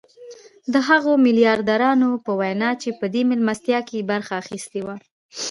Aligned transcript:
د 0.73 0.75
هغو 0.87 1.11
ميلياردرانو 1.25 2.09
په 2.25 2.31
وينا 2.39 2.69
چې 2.81 2.89
په 2.99 3.05
دې 3.13 3.21
مېلمستيا 3.29 3.79
کې 3.87 3.95
يې 3.99 4.07
برخه 4.11 4.33
اخيستې 4.43 4.81
وه. 4.85 4.95